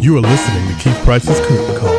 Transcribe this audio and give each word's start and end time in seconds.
You 0.00 0.16
are 0.16 0.20
listening 0.20 0.68
to 0.68 0.74
Keith 0.80 1.04
Price's 1.04 1.40
Curtain 1.40 1.76
Call. 1.76 1.98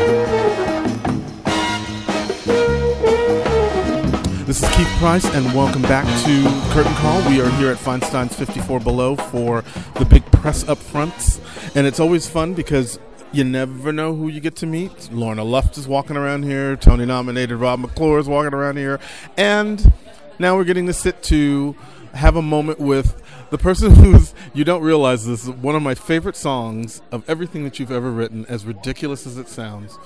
This 4.46 4.63
is 4.63 4.70
Keith 4.77 4.88
Price, 4.99 5.25
and 5.36 5.45
welcome 5.54 5.81
back 5.81 6.05
to 6.23 6.43
Curtain 6.73 6.93
Call. 6.93 7.29
We 7.29 7.41
are 7.41 7.49
here 7.57 7.70
at 7.70 7.77
Feinstein's 7.77 8.33
54 8.38 8.79
Below 8.79 9.17
for 9.17 9.65
the 9.96 10.05
big 10.05 10.23
press 10.31 10.65
up 10.70 10.77
fronts, 10.77 11.41
and 11.75 11.85
it's 11.85 11.99
always 11.99 12.29
fun 12.29 12.54
because 12.54 13.02
you 13.34 13.43
never 13.43 13.91
know 13.91 14.16
who 14.16 14.29
you 14.29 14.39
get 14.39 14.55
to 14.55 14.66
meet. 14.66 15.11
Lorna 15.11 15.43
Luft 15.43 15.77
is 15.77 15.86
walking 15.86 16.16
around 16.16 16.43
here, 16.43 16.77
Tony 16.77 17.05
nominated 17.05 17.57
Rob 17.57 17.79
McClure 17.79 18.20
is 18.20 18.29
walking 18.29 18.54
around 18.54 18.77
here, 18.77 18.97
and 19.36 19.91
now 20.39 20.55
we're 20.55 20.63
getting 20.63 20.88
to 20.88 20.93
sit 20.93 21.21
to 21.23 21.75
have 22.13 22.38
a 22.38 22.41
moment 22.41 22.79
with 22.79 23.21
the 23.50 23.57
person 23.57 23.95
who's 23.95 24.34
you 24.54 24.63
don't 24.63 24.81
realize 24.81 25.25
this 25.25 25.43
is 25.43 25.49
one 25.49 25.75
of 25.75 25.81
my 25.81 25.95
favorite 25.95 26.36
songs 26.36 27.02
of 27.11 27.27
everything 27.29 27.63
that 27.63 27.79
you've 27.79 27.91
ever 27.91 28.11
written, 28.11 28.45
as 28.48 28.66
ridiculous 28.66 29.25
as 29.25 29.38
it 29.38 29.48
sounds, 29.48 29.98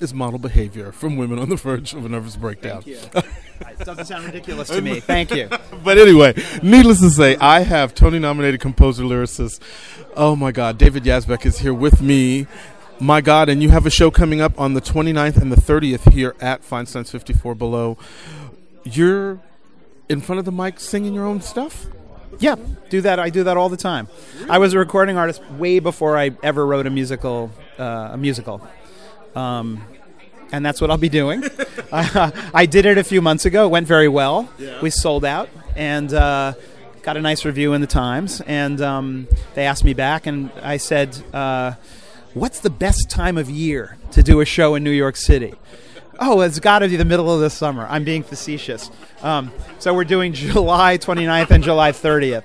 is 0.00 0.12
model 0.12 0.38
behavior 0.38 0.92
from 0.92 1.16
Women 1.16 1.38
on 1.38 1.48
the 1.48 1.56
Verge 1.56 1.94
of 1.94 2.04
a 2.04 2.08
Nervous 2.08 2.36
Breakdown. 2.36 2.82
it 2.86 3.78
doesn't 3.78 4.06
sound 4.06 4.24
ridiculous 4.24 4.68
to 4.68 4.80
me. 4.80 5.00
Thank 5.00 5.30
you. 5.32 5.48
but 5.84 5.98
anyway, 5.98 6.34
needless 6.62 7.00
to 7.00 7.10
say, 7.10 7.36
I 7.36 7.60
have 7.60 7.94
Tony 7.94 8.18
nominated 8.18 8.60
composer 8.60 9.04
lyricist. 9.04 9.60
Oh 10.16 10.34
my 10.34 10.52
God, 10.52 10.78
David 10.78 11.04
Yazbek 11.04 11.46
is 11.46 11.58
here 11.58 11.74
with 11.74 12.02
me. 12.02 12.46
My 13.00 13.20
God, 13.20 13.48
and 13.48 13.62
you 13.62 13.70
have 13.70 13.86
a 13.86 13.90
show 13.90 14.10
coming 14.10 14.40
up 14.40 14.58
on 14.60 14.74
the 14.74 14.80
29th 14.80 15.36
and 15.36 15.50
the 15.50 15.56
30th 15.56 16.12
here 16.12 16.36
at 16.40 16.62
Feinstein's 16.62 17.10
54 17.10 17.54
Below. 17.54 17.98
You're 18.84 19.40
in 20.08 20.20
front 20.20 20.38
of 20.38 20.44
the 20.44 20.52
mic 20.52 20.78
singing 20.78 21.14
your 21.14 21.26
own 21.26 21.40
stuff? 21.40 21.86
Yeah, 22.38 22.56
do 22.90 23.00
that. 23.02 23.18
I 23.18 23.30
do 23.30 23.44
that 23.44 23.56
all 23.56 23.68
the 23.68 23.76
time. 23.76 24.08
I 24.48 24.58
was 24.58 24.74
a 24.74 24.78
recording 24.78 25.16
artist 25.16 25.42
way 25.52 25.78
before 25.78 26.16
I 26.16 26.30
ever 26.42 26.66
wrote 26.66 26.86
a 26.86 26.90
musical. 26.90 27.50
Uh, 27.78 28.10
a 28.12 28.16
musical. 28.16 28.66
Um, 29.34 29.82
and 30.52 30.64
that's 30.64 30.80
what 30.80 30.90
I'll 30.90 30.98
be 30.98 31.08
doing. 31.08 31.44
I, 31.90 32.32
I 32.54 32.66
did 32.66 32.86
it 32.86 32.98
a 32.98 33.04
few 33.04 33.22
months 33.22 33.46
ago. 33.46 33.66
It 33.66 33.70
went 33.70 33.86
very 33.86 34.08
well. 34.08 34.48
Yeah. 34.58 34.80
We 34.82 34.90
sold 34.90 35.24
out 35.24 35.48
and 35.74 36.12
uh, 36.12 36.54
got 37.02 37.16
a 37.16 37.20
nice 37.20 37.44
review 37.44 37.72
in 37.72 37.80
the 37.80 37.86
Times. 37.86 38.40
And 38.42 38.80
um, 38.80 39.28
they 39.54 39.64
asked 39.64 39.84
me 39.84 39.94
back, 39.94 40.26
and 40.26 40.50
I 40.62 40.76
said, 40.76 41.16
uh, 41.32 41.72
"What's 42.34 42.60
the 42.60 42.70
best 42.70 43.10
time 43.10 43.38
of 43.38 43.48
year 43.50 43.96
to 44.12 44.22
do 44.22 44.40
a 44.40 44.44
show 44.44 44.74
in 44.74 44.84
New 44.84 44.90
York 44.90 45.16
City?" 45.16 45.54
Oh, 46.18 46.40
it's 46.40 46.60
got 46.60 46.80
to 46.80 46.88
be 46.88 46.96
the 46.96 47.04
middle 47.04 47.32
of 47.32 47.40
the 47.40 47.50
summer. 47.50 47.86
I'm 47.88 48.04
being 48.04 48.22
facetious. 48.22 48.90
Um, 49.22 49.52
so 49.78 49.94
we're 49.94 50.04
doing 50.04 50.32
July 50.34 50.98
29th 50.98 51.50
and 51.50 51.64
July 51.64 51.92
30th. 51.92 52.44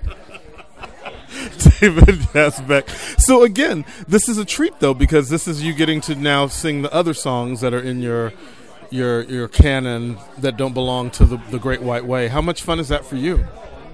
David 1.79 2.15
Yazbek. 2.33 2.89
So 3.19 3.43
again, 3.43 3.85
this 4.07 4.27
is 4.27 4.37
a 4.37 4.45
treat 4.45 4.79
though 4.79 4.93
because 4.93 5.29
this 5.29 5.47
is 5.47 5.61
you 5.61 5.73
getting 5.73 6.01
to 6.01 6.15
now 6.15 6.47
sing 6.47 6.81
the 6.81 6.91
other 6.93 7.13
songs 7.13 7.61
that 7.61 7.73
are 7.73 7.81
in 7.81 8.01
your 8.01 8.33
your 8.89 9.23
your 9.23 9.47
canon 9.47 10.17
that 10.39 10.57
don't 10.57 10.73
belong 10.73 11.11
to 11.11 11.25
the, 11.25 11.37
the 11.51 11.59
Great 11.59 11.81
White 11.81 12.05
Way. 12.05 12.27
How 12.27 12.41
much 12.41 12.63
fun 12.63 12.79
is 12.79 12.87
that 12.87 13.05
for 13.05 13.17
you? 13.17 13.45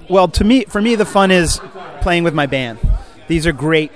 Well, 0.10 0.28
to 0.30 0.44
me, 0.44 0.66
for 0.66 0.82
me, 0.82 0.96
the 0.96 1.06
fun 1.06 1.32
is 1.32 1.60
playing 2.02 2.24
with 2.24 2.34
my 2.34 2.46
band. 2.46 2.80
These 3.28 3.48
are 3.48 3.54
great, 3.54 3.92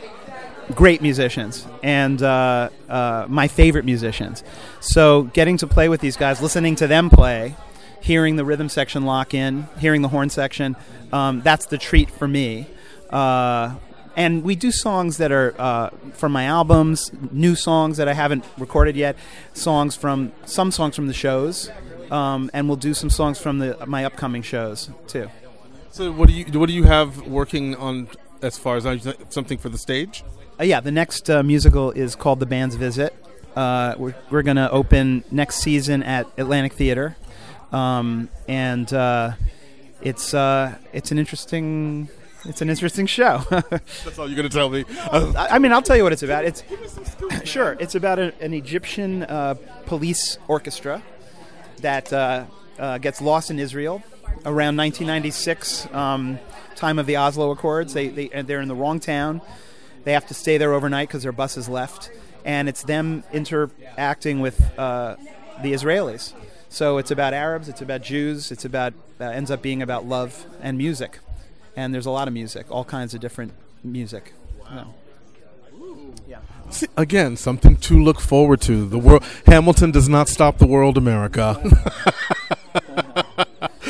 great 0.74 1.02
musicians, 1.02 1.66
and 1.84 2.22
uh, 2.22 2.70
uh, 2.90 3.26
my 3.28 3.48
favorite 3.48 3.86
musicians. 3.86 4.44
So, 4.80 5.24
getting 5.24 5.58
to 5.58 5.68
play 5.68 5.90
with 5.90 6.02
these 6.02 6.18
guys, 6.18 6.42
listening 6.42 6.76
to 6.78 6.88
them 6.88 7.10
play, 7.10 7.56
hearing 8.02 8.36
the 8.36 8.46
rhythm 8.46 8.70
section 8.70 9.06
lock 9.06 9.34
in, 9.34 9.68
hearing 9.80 10.02
the 10.02 10.10
horn 10.10 10.30
section, 10.30 10.76
um, 11.12 11.42
that's 11.42 11.66
the 11.68 11.78
treat 11.78 12.10
for 12.10 12.28
me. 12.28 12.68
Uh, 13.10 13.76
and 14.16 14.44
we 14.44 14.56
do 14.56 14.72
songs 14.72 15.18
that 15.18 15.32
are 15.32 15.54
uh, 15.60 15.90
from 16.14 16.32
my 16.32 16.46
albums, 16.46 17.12
new 17.32 17.56
songs 17.56 17.98
that 17.98 18.08
I 18.08 18.14
haven't 18.14 18.44
recorded 18.58 18.96
yet, 18.96 19.16
songs 19.54 19.96
from 19.96 20.32
some 20.46 20.72
songs 20.72 20.96
from 20.96 21.08
the 21.08 21.14
shows, 21.14 21.70
um, 22.10 22.50
and 22.54 22.68
we'll 22.68 22.78
do 22.78 22.94
some 22.94 23.12
songs 23.12 23.40
from 23.40 23.60
the 23.60 23.78
my 23.86 24.04
upcoming 24.06 24.42
shows 24.42 24.90
too. 25.08 25.30
So 25.92 26.12
what 26.12 26.28
do 26.28 26.34
you 26.34 26.60
what 26.60 26.66
do 26.66 26.74
you 26.74 26.84
have 26.84 27.28
working 27.28 27.76
on 27.76 28.08
as 28.42 28.58
far 28.58 28.78
as 28.78 28.86
something 29.30 29.60
for 29.60 29.70
the 29.70 29.78
stage? 29.78 30.24
Uh, 30.60 30.64
yeah, 30.64 30.80
the 30.80 30.92
next 30.92 31.30
uh, 31.30 31.44
musical 31.44 31.92
is 31.92 32.16
called 32.16 32.40
The 32.40 32.48
Band's 32.48 32.76
Visit. 32.76 33.14
Uh, 33.56 33.94
we're 33.98 34.16
we're 34.32 34.42
going 34.42 34.58
to 34.58 34.70
open 34.72 35.24
next 35.30 35.58
season 35.58 36.02
at 36.02 36.26
Atlantic 36.38 36.74
Theater, 36.74 37.16
um, 37.72 38.30
and 38.48 38.92
uh, 38.92 39.34
it's 40.02 40.34
uh, 40.34 40.76
it's 40.94 41.12
an 41.12 41.20
interesting 41.20 42.10
it's 42.46 42.62
an 42.62 42.72
interesting 42.72 43.06
show. 43.06 43.44
That's 43.50 44.18
all 44.18 44.28
you're 44.28 44.36
going 44.36 44.50
to 44.50 44.56
tell 44.56 44.70
me. 44.70 44.86
I, 45.12 45.48
I 45.52 45.60
mean, 45.60 45.72
I'll 45.72 45.84
tell 45.84 45.96
you 45.96 46.04
what 46.04 46.14
it's 46.14 46.24
about. 46.24 46.44
It's 46.44 46.64
sure. 47.44 47.78
It's 47.80 47.94
about 47.94 48.18
a, 48.18 48.34
an 48.42 48.54
Egyptian 48.56 49.24
uh, 49.24 49.56
police 49.86 50.40
orchestra 50.48 51.04
that 51.82 52.12
uh, 52.12 52.46
uh, 52.80 52.98
gets 52.98 53.22
lost 53.22 53.52
in 53.52 53.60
Israel 53.60 54.02
around 54.44 54.76
1996, 54.78 55.88
um, 55.94 56.40
time 56.76 56.98
of 56.98 57.06
the 57.06 57.18
Oslo 57.18 57.52
Accords. 57.52 57.94
They, 57.94 58.08
they 58.08 58.28
they're 58.42 58.62
in 58.62 58.68
the 58.68 58.76
wrong 58.76 59.00
town. 59.00 59.42
They 60.08 60.14
have 60.14 60.28
to 60.28 60.34
stay 60.34 60.58
there 60.58 60.74
overnight 60.74 61.10
because 61.10 61.24
their 61.24 61.34
bus 61.34 61.58
is 61.58 61.68
left, 61.68 62.10
and 62.46 62.70
it's 62.70 62.84
them 62.84 63.26
interacting 63.34 64.40
with 64.40 64.58
uh, 64.80 65.18
the 65.62 65.74
Israelis. 65.74 66.34
So 66.70 66.98
it's 66.98 67.12
about 67.12 67.34
Arabs. 67.34 67.68
It's 67.68 67.82
about 67.82 68.02
Jews. 68.02 68.52
It's 68.52 68.64
about 68.64 68.94
uh, 69.20 69.26
ends 69.26 69.52
up 69.52 69.62
being 69.62 69.82
about 69.82 70.06
love 70.06 70.46
and 70.62 70.78
music 70.78 71.20
and 71.78 71.94
there's 71.94 72.08
a 72.08 72.12
lot 72.12 72.28
of 72.28 72.34
music, 72.34 72.66
all 72.70 72.84
kinds 72.84 73.14
of 73.14 73.22
different 73.22 73.54
music. 73.84 74.34
Wow. 74.60 74.96
Yeah. 76.28 76.40
See, 76.72 76.88
again, 76.98 77.38
something 77.38 77.78
to 77.78 78.04
look 78.04 78.20
forward 78.20 78.60
to. 78.62 78.86
The 78.86 78.98
world 78.98 79.24
Hamilton 79.46 79.92
does 79.92 80.10
not 80.10 80.28
stop 80.28 80.58
the 80.58 80.66
world, 80.68 80.98
America. 80.98 81.62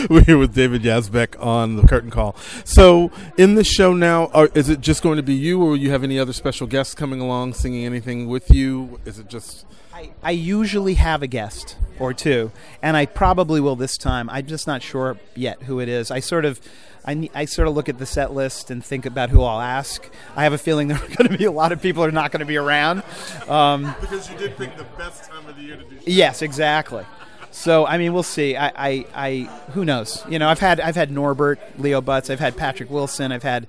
We're 0.09 0.23
here 0.23 0.37
with 0.37 0.55
David 0.55 0.83
Yazbek 0.83 1.43
on 1.43 1.75
the 1.75 1.85
curtain 1.85 2.09
call. 2.09 2.37
So, 2.63 3.11
in 3.37 3.55
the 3.55 3.63
show 3.65 3.93
now, 3.93 4.27
are, 4.27 4.49
is 4.53 4.69
it 4.69 4.79
just 4.79 5.03
going 5.03 5.17
to 5.17 5.23
be 5.23 5.33
you, 5.33 5.61
or 5.61 5.71
will 5.71 5.77
you 5.77 5.91
have 5.91 6.01
any 6.01 6.17
other 6.17 6.31
special 6.31 6.65
guests 6.65 6.95
coming 6.95 7.19
along, 7.19 7.55
singing 7.55 7.85
anything 7.85 8.27
with 8.27 8.49
you? 8.49 9.01
Is 9.03 9.19
it 9.19 9.27
just? 9.27 9.65
I, 9.93 10.11
I 10.23 10.31
usually 10.31 10.93
have 10.93 11.23
a 11.23 11.27
guest 11.27 11.75
or 11.99 12.13
two, 12.13 12.53
and 12.81 12.95
I 12.95 13.05
probably 13.05 13.59
will 13.59 13.75
this 13.75 13.97
time. 13.97 14.29
I'm 14.29 14.45
just 14.45 14.65
not 14.65 14.81
sure 14.81 15.17
yet 15.35 15.63
who 15.63 15.81
it 15.81 15.89
is. 15.89 16.09
I 16.09 16.21
sort 16.21 16.45
of 16.45 16.61
I, 17.03 17.29
I 17.33 17.45
sort 17.45 17.67
of 17.67 17.73
look 17.73 17.89
at 17.89 17.97
the 17.97 18.05
set 18.05 18.33
list 18.33 18.71
and 18.71 18.83
think 18.83 19.05
about 19.05 19.29
who 19.29 19.41
I'll 19.43 19.61
ask. 19.61 20.09
I 20.37 20.43
have 20.43 20.53
a 20.53 20.57
feeling 20.57 20.87
there 20.89 20.97
are 20.97 21.15
going 21.15 21.29
to 21.31 21.37
be 21.37 21.45
a 21.45 21.51
lot 21.51 21.73
of 21.73 21.81
people 21.81 22.03
who 22.03 22.09
are 22.09 22.13
not 22.13 22.31
going 22.31 22.41
to 22.41 22.45
be 22.45 22.57
around. 22.57 23.03
Um, 23.49 23.93
because 23.99 24.29
you 24.29 24.37
did 24.37 24.55
pick 24.55 24.77
the 24.77 24.85
best 24.97 25.29
time 25.29 25.45
of 25.47 25.57
the 25.57 25.63
year 25.63 25.75
to 25.75 25.83
do. 25.83 25.95
Shows. 25.95 26.07
Yes, 26.07 26.41
exactly. 26.41 27.05
So 27.51 27.85
I 27.85 27.97
mean, 27.97 28.13
we'll 28.13 28.23
see. 28.23 28.55
I, 28.55 28.67
I, 28.67 29.05
I, 29.15 29.31
who 29.71 29.85
knows? 29.85 30.23
You 30.29 30.39
know, 30.39 30.49
I've 30.49 30.59
had 30.59 30.79
I've 30.79 30.95
had 30.95 31.11
Norbert, 31.11 31.59
Leo 31.77 32.01
Butz, 32.01 32.29
I've 32.29 32.39
had 32.39 32.55
Patrick 32.55 32.89
Wilson, 32.89 33.31
I've 33.31 33.43
had 33.43 33.67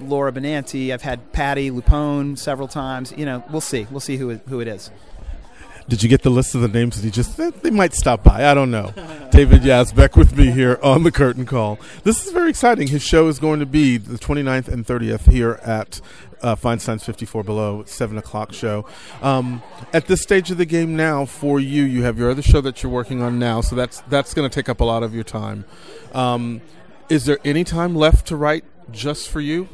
Laura 0.00 0.32
Benanti, 0.32 0.92
I've 0.92 1.02
had 1.02 1.32
Patti 1.32 1.70
LuPone 1.70 2.38
several 2.38 2.68
times. 2.68 3.12
You 3.16 3.24
know, 3.24 3.44
we'll 3.50 3.60
see. 3.60 3.86
We'll 3.90 4.00
see 4.00 4.16
who 4.16 4.34
who 4.48 4.60
it 4.60 4.68
is. 4.68 4.90
Did 5.88 6.02
you 6.02 6.08
get 6.08 6.22
the 6.22 6.30
list 6.30 6.56
of 6.56 6.62
the 6.62 6.68
names 6.68 6.96
that 6.96 7.04
he 7.04 7.12
just 7.12 7.36
said? 7.36 7.54
They 7.62 7.70
might 7.70 7.94
stop 7.94 8.24
by. 8.24 8.50
I 8.50 8.54
don't 8.54 8.72
know. 8.72 8.92
David 9.30 9.62
Yazbek 9.62 10.16
with 10.16 10.36
me 10.36 10.50
here 10.50 10.80
on 10.82 11.04
the 11.04 11.12
curtain 11.12 11.46
call. 11.46 11.78
This 12.02 12.26
is 12.26 12.32
very 12.32 12.50
exciting. 12.50 12.88
His 12.88 13.02
show 13.02 13.28
is 13.28 13.38
going 13.38 13.60
to 13.60 13.66
be 13.66 13.96
the 13.96 14.18
29th 14.18 14.66
and 14.66 14.84
30th 14.84 15.30
here 15.30 15.60
at 15.62 16.00
uh, 16.42 16.56
Feinstein's 16.56 17.04
54 17.04 17.44
Below, 17.44 17.84
7 17.84 18.18
o'clock 18.18 18.52
show. 18.52 18.84
Um, 19.22 19.62
at 19.92 20.06
this 20.06 20.22
stage 20.22 20.50
of 20.50 20.58
the 20.58 20.66
game 20.66 20.96
now, 20.96 21.24
for 21.24 21.60
you, 21.60 21.84
you 21.84 22.02
have 22.02 22.18
your 22.18 22.32
other 22.32 22.42
show 22.42 22.60
that 22.62 22.82
you're 22.82 22.90
working 22.92 23.22
on 23.22 23.38
now, 23.38 23.60
so 23.60 23.76
that's, 23.76 24.00
that's 24.02 24.34
going 24.34 24.48
to 24.48 24.54
take 24.54 24.68
up 24.68 24.80
a 24.80 24.84
lot 24.84 25.04
of 25.04 25.14
your 25.14 25.24
time. 25.24 25.64
Um, 26.12 26.62
is 27.08 27.26
there 27.26 27.38
any 27.44 27.62
time 27.62 27.94
left 27.94 28.26
to 28.26 28.36
write 28.36 28.64
just 28.90 29.28
for 29.28 29.40
you? 29.40 29.68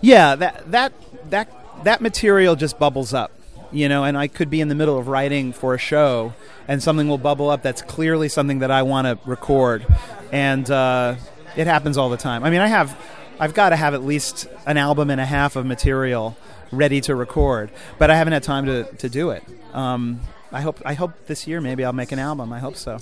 Yeah, 0.00 0.36
that, 0.36 0.70
that, 0.70 0.92
that, 1.30 1.84
that 1.84 2.00
material 2.00 2.54
just 2.54 2.78
bubbles 2.78 3.12
up 3.12 3.32
you 3.72 3.88
know, 3.88 4.04
and 4.04 4.16
I 4.16 4.28
could 4.28 4.50
be 4.50 4.60
in 4.60 4.68
the 4.68 4.74
middle 4.74 4.98
of 4.98 5.08
writing 5.08 5.52
for 5.52 5.74
a 5.74 5.78
show, 5.78 6.34
and 6.68 6.82
something 6.82 7.08
will 7.08 7.18
bubble 7.18 7.50
up 7.50 7.62
that's 7.62 7.82
clearly 7.82 8.28
something 8.28 8.60
that 8.60 8.70
I 8.70 8.82
want 8.82 9.06
to 9.06 9.18
record, 9.28 9.86
and 10.30 10.70
uh, 10.70 11.16
it 11.56 11.66
happens 11.66 11.96
all 11.96 12.10
the 12.10 12.16
time. 12.16 12.44
I 12.44 12.50
mean, 12.50 12.60
I 12.60 12.68
have, 12.68 12.96
I've 13.40 13.54
got 13.54 13.70
to 13.70 13.76
have 13.76 13.94
at 13.94 14.04
least 14.04 14.46
an 14.66 14.76
album 14.76 15.10
and 15.10 15.20
a 15.20 15.26
half 15.26 15.56
of 15.56 15.66
material 15.66 16.36
ready 16.70 17.00
to 17.02 17.14
record, 17.14 17.70
but 17.98 18.10
I 18.10 18.16
haven't 18.16 18.32
had 18.32 18.42
time 18.42 18.66
to, 18.66 18.84
to 18.84 19.08
do 19.08 19.30
it. 19.30 19.42
Um, 19.72 20.20
I 20.52 20.60
hope 20.60 20.82
I 20.84 20.94
hope 20.94 21.26
this 21.26 21.46
year 21.46 21.60
maybe 21.60 21.84
I'll 21.84 21.92
make 21.94 22.12
an 22.12 22.18
album. 22.18 22.52
I 22.52 22.58
hope 22.58 22.76
so. 22.76 22.98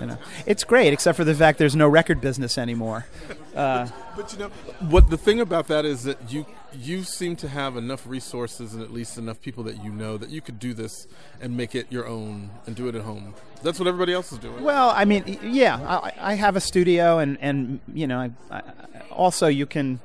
You 0.00 0.06
know, 0.06 0.18
it's 0.44 0.62
great, 0.62 0.92
except 0.92 1.16
for 1.16 1.24
the 1.24 1.34
fact 1.34 1.58
there's 1.58 1.74
no 1.74 1.88
record 1.88 2.20
business 2.20 2.58
anymore. 2.58 3.06
Uh, 3.54 3.88
but 4.14 4.32
you 4.32 4.38
know, 4.38 4.48
what 4.80 5.08
the 5.08 5.16
thing 5.16 5.40
about 5.40 5.68
that 5.68 5.86
is 5.86 6.04
that 6.04 6.18
you 6.30 6.44
you 6.78 7.02
seem 7.02 7.36
to 7.36 7.48
have 7.48 7.76
enough 7.76 8.06
resources 8.06 8.74
and 8.74 8.82
at 8.82 8.92
least 8.92 9.18
enough 9.18 9.40
people 9.40 9.64
that 9.64 9.82
you 9.82 9.90
know 9.90 10.16
that 10.16 10.30
you 10.30 10.40
could 10.40 10.58
do 10.58 10.74
this 10.74 11.06
and 11.40 11.56
make 11.56 11.74
it 11.74 11.86
your 11.90 12.06
own 12.06 12.50
and 12.66 12.76
do 12.76 12.88
it 12.88 12.94
at 12.94 13.02
home. 13.02 13.34
That's 13.62 13.78
what 13.78 13.88
everybody 13.88 14.12
else 14.12 14.32
is 14.32 14.38
doing. 14.38 14.62
Well, 14.62 14.90
I 14.90 15.04
mean, 15.04 15.38
yeah, 15.42 15.76
I, 15.76 16.32
I 16.32 16.34
have 16.34 16.56
a 16.56 16.60
studio, 16.60 17.18
and 17.18 17.38
and 17.40 17.80
you 17.92 18.06
know, 18.06 18.18
I, 18.18 18.30
I, 18.50 18.62
also 19.10 19.46
you 19.46 19.66
can 19.66 20.00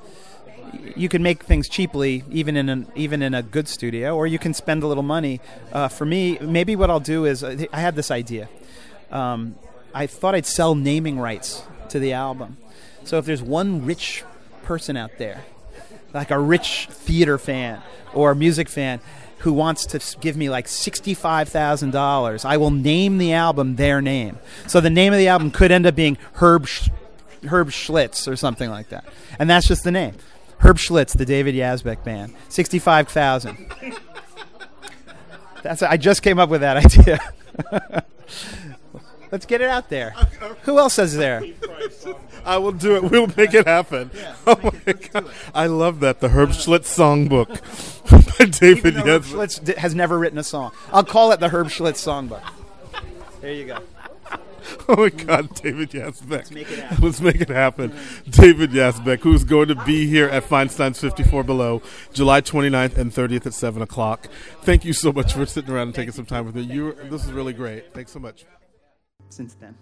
you 0.95 1.09
can 1.09 1.21
make 1.21 1.44
things 1.44 1.68
cheaply, 1.68 2.23
even 2.31 2.56
in 2.56 2.69
an, 2.69 2.88
even 2.95 3.21
in 3.21 3.33
a 3.33 3.44
good 3.44 3.68
studio, 3.68 4.15
or 4.15 4.27
you 4.27 4.39
can 4.39 4.53
spend 4.53 4.83
a 4.83 4.88
little 4.88 5.03
money. 5.03 5.41
Uh, 5.71 5.88
for 5.88 6.06
me, 6.06 6.38
maybe 6.39 6.75
what 6.75 6.89
I'll 6.89 7.00
do 7.00 7.25
is 7.25 7.44
I 7.44 7.68
had 7.73 7.95
this 7.95 8.12
idea. 8.12 8.50
Um, 9.12 9.56
I 9.94 10.07
thought 10.07 10.35
I'd 10.35 10.45
sell 10.45 10.75
naming 10.75 11.19
rights 11.19 11.63
to 11.89 12.00
the 12.00 12.13
album. 12.13 12.57
So 13.03 13.18
if 13.18 13.25
there's 13.25 13.41
one 13.41 13.85
rich 13.85 14.23
person 14.63 14.95
out 14.95 15.18
there, 15.18 15.44
like 16.13 16.31
a 16.31 16.40
rich 16.40 16.88
theater 16.92 17.38
fan 17.38 17.81
or 18.13 18.36
music 18.36 18.68
fan, 18.69 19.00
who 19.40 19.54
wants 19.54 19.86
to 19.88 20.00
give 20.19 20.38
me 20.38 20.50
like 20.50 20.68
$65,000, 20.68 22.46
I 22.46 22.58
will 22.58 22.69
name 22.72 23.18
the 23.18 23.34
album 23.34 23.75
their 23.75 24.02
name. 24.02 24.38
So 24.68 24.80
the 24.81 24.90
name 24.90 25.13
of 25.13 25.19
the 25.19 25.28
album 25.28 25.50
could 25.52 25.72
end 25.72 25.86
up 25.88 25.96
being 25.96 26.18
Herb, 26.34 26.68
Sch- 26.68 26.90
Herb 27.48 27.69
Schlitz 27.69 28.28
or 28.31 28.36
something 28.36 28.69
like 28.69 28.90
that. 28.90 29.06
And 29.40 29.50
that's 29.50 29.68
just 29.68 29.84
the 29.84 29.92
name. 29.92 30.16
Herb 30.60 30.78
Schlitz, 30.78 31.18
the 31.18 31.25
David 31.25 31.56
Yazbek 31.56 32.04
band. 32.04 32.36
65,000. 32.50 33.57
That's 35.64 35.81
I 35.81 35.98
just 35.98 36.22
came 36.22 36.38
up 36.40 36.50
with 36.50 36.62
that 36.62 36.78
idea. 37.72 38.04
Let's 39.31 39.45
get 39.45 39.62
it 39.62 39.69
out 39.69 39.89
there. 39.89 40.12
Who 40.63 40.78
else 40.78 41.00
is 41.00 41.16
there? 41.16 41.44
I 42.45 42.57
will 42.57 42.72
do 42.72 42.95
it. 42.95 43.04
We'll 43.04 43.28
make 43.38 43.54
it 43.54 43.68
happen. 43.68 44.12
Oh 44.48 44.72
my 44.86 44.94
god, 44.94 45.30
I 45.54 45.68
love 45.68 46.00
that 46.00 46.19
the 46.19 46.30
Herb 46.30 46.50
Schlitz 46.50 46.89
songbook 46.89 47.48
by 48.39 48.45
David 48.45 48.95
Herb 48.95 49.24
Schlitz 49.24 49.78
has 49.78 49.94
never 49.94 50.18
written 50.18 50.39
a 50.39 50.44
song. 50.44 50.72
I'll 50.92 51.04
call 51.04 51.31
it 51.31 51.39
the 51.39 51.50
Herb 51.50 51.68
Schlitz 51.68 52.01
songbook. 52.01 52.42
There 53.39 53.54
you 53.54 53.66
go. 53.66 53.78
Oh 54.88 54.95
my 54.95 55.10
god, 55.10 55.54
David 55.56 55.92
Yazbek. 55.92 56.30
Let's 56.30 56.51
make 56.51 56.72
it 56.72 56.80
happen. 56.80 57.04
Let's 57.04 57.22
make 57.22 57.42
it 57.42 57.50
happen. 57.50 57.94
David 58.30 58.72
Yazbek, 58.72 59.19
who's 59.19 59.44
going 59.44 59.68
to 59.68 59.75
be 59.75 60.07
here 60.07 60.28
at 60.28 60.44
Feinstein's 60.44 61.00
54 61.00 61.44
Below, 61.44 61.81
July 62.13 62.42
29th 62.42 62.98
and 62.98 63.12
30th 63.12 63.45
at 63.45 63.54
7 63.54 63.81
o'clock. 63.81 64.28
Thank 64.63 64.86
you 64.86 64.94
so 64.94 65.12
much 65.12 65.33
for 65.33 65.45
sitting 65.45 65.72
around 65.72 65.89
and 65.89 65.95
taking 65.95 66.13
some 66.13 66.25
time 66.25 66.45
with 66.45 66.56
me. 66.56 66.63
You, 66.63 66.94
this 67.10 67.25
is 67.25 67.31
really 67.31 67.54
great. 67.54 67.94
Thanks 67.94 68.12
so 68.12 68.19
much. 68.19 68.45
Since 69.31 69.56
then. 69.56 69.75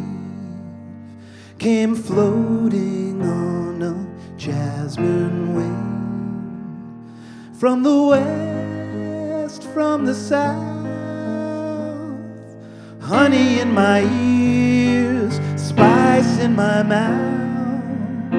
came 1.58 1.94
floating 1.94 3.22
on 3.22 3.82
a 3.82 4.36
jasmine 4.36 5.54
wind 5.54 7.58
from 7.58 7.82
the 7.82 8.02
west, 8.02 9.62
from 9.72 10.04
the 10.04 10.14
south. 10.14 10.75
Honey 13.06 13.60
in 13.60 13.72
my 13.72 14.00
ears, 14.02 15.38
spice 15.54 16.40
in 16.40 16.56
my 16.56 16.82
mouth. 16.82 18.32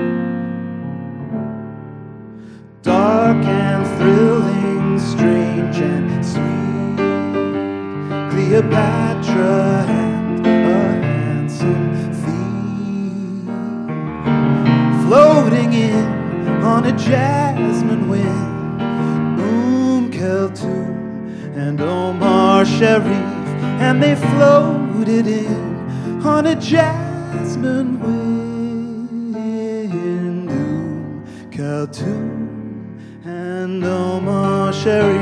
Dark 2.82 3.46
and 3.46 3.88
thrilling, 3.98 5.00
strange 5.00 5.78
and 5.78 6.26
sweet. 6.26 6.98
Cleopatra 8.30 9.86
and 9.88 10.46
a 10.46 10.50
handsome 11.02 11.92
thief 12.20 13.48
floating 15.08 15.72
in 15.72 16.08
on 16.62 16.84
a 16.84 16.92
jasmine 16.98 18.10
wind. 18.10 18.82
Um 19.40 20.12
Kulthum 20.12 21.56
and 21.56 21.80
Omar 21.80 22.66
Sharif, 22.66 23.37
and 23.80 24.02
they 24.02 24.16
floated 24.16 25.28
in 25.28 26.22
on 26.26 26.48
a 26.48 26.56
jasmine 26.56 28.00
wind. 28.00 28.38
Um 29.36 30.28
Kulthum 31.52 33.26
and 33.26 33.84
Omar 33.84 34.72
Sharif. 34.72 35.18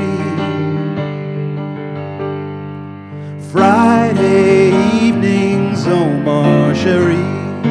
Friday 3.50 4.68
evenings, 5.02 5.86
Omar 5.86 6.74
Sharif, 6.74 7.64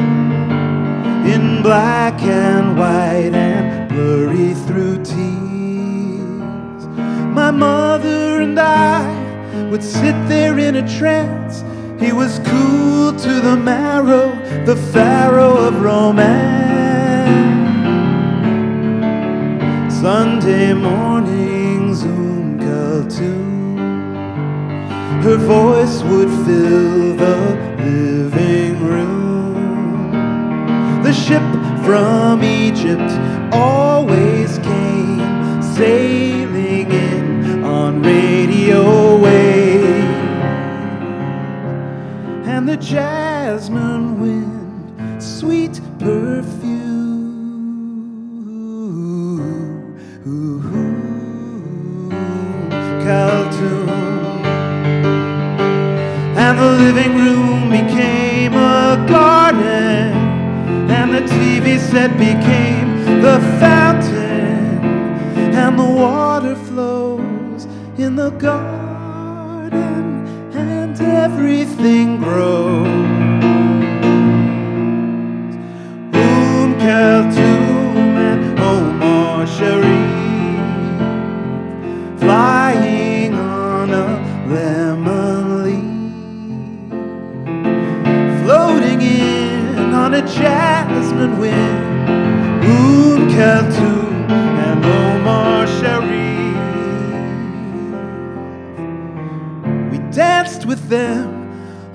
in 1.34 1.62
black 1.62 2.22
and 2.24 2.78
white 2.78 3.34
and 3.34 3.90
blurry 3.90 4.54
through 4.66 5.04
tears. 5.04 6.88
My 7.34 7.52
mother 7.52 8.42
and 8.42 8.60
I 8.60 9.25
would 9.69 9.84
sit 9.84 10.16
there 10.28 10.57
in 10.60 10.75
a 10.75 10.98
trance. 10.98 11.63
He 12.00 12.12
was 12.12 12.40
cool 12.46 13.13
to 13.13 13.42
the 13.42 13.56
marrow, 13.56 14.36
the 14.66 14.75
pharaoh 14.94 15.57
of 15.68 15.81
romance. 15.81 16.66
Sunday 20.02 20.74
morning 20.74 21.96
Um 22.04 22.60
Kulthum. 22.60 23.46
Her 25.24 25.38
voice 25.38 26.04
would 26.04 26.30
fill 26.46 27.16
the 27.16 27.38
living 27.80 28.75
room. 28.84 30.12
The 31.04 31.13
ship 31.13 31.48
from 31.86 32.44
Egypt 32.44 33.12
always 33.51 34.60
came 34.60 35.62
sailing 35.62 36.25
the 42.75 42.81
jasmine 42.83 44.19
wind, 44.19 45.24
sweet 45.24 45.80
perfume. 45.98 47.06
And 56.38 56.60
the 56.60 56.72
living 56.83 57.16
room 57.16 57.69
became 57.69 58.54
a 58.54 59.06
garden, 59.07 60.13
and 60.92 61.13
the 61.13 61.22
TV 61.22 61.80
set 61.80 62.12
became 62.18 63.22
the 63.22 63.39
fountain, 63.60 64.83
and 65.56 65.80
the 65.80 65.83
water 65.86 66.56
flows 66.56 67.65
in 67.98 68.15
the 68.17 68.32
garden, 68.32 68.85
everything 71.86 72.18
grows. 72.18 72.88
And 78.18 78.60
Omar 78.60 79.46
Sharif 79.46 79.86
flying 82.20 83.34
on 83.36 83.89
a 83.92 84.20
lemon 84.48 85.63
leaf, 85.63 85.84
floating 88.44 89.01
in 89.01 89.94
on 89.94 90.13
a 90.15 90.22
jasmine 90.22 91.38
wind. 91.38 91.84
Um 93.38 93.65
and 94.38 94.86
Omar 94.86 95.68
Sharif. 95.68 96.56
We 99.92 99.98
danced 100.12 100.65
with 100.65 100.89
them 100.89 101.35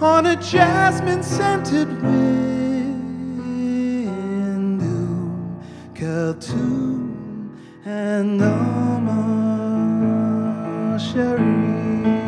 on 0.03 0.27
a 0.27 0.37
jasmine 0.37 1.23
scented 1.23 1.89
wind. 2.03 3.01
Um 4.81 5.61
Kulthum 5.95 7.51
and 7.85 8.41
Omar 8.41 9.39
Sharif. 10.99 12.20